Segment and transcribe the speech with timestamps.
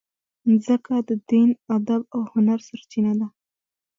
[0.49, 3.27] مځکه د دین، ادب او هنر سرچینه ده.